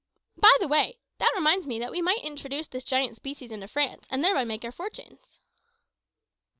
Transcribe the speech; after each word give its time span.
By 0.35 0.51
the 0.59 0.67
way, 0.67 0.97
that 1.19 1.31
reminds 1.35 1.67
me 1.67 1.77
that 1.77 1.91
we 1.91 2.01
might 2.01 2.23
introduce 2.23 2.65
this 2.67 2.83
giant 2.83 3.17
species 3.17 3.51
into 3.51 3.67
France, 3.67 4.07
and 4.09 4.23
thereby 4.23 4.43
make 4.45 4.65
our 4.65 4.71
fortunes." 4.71 5.39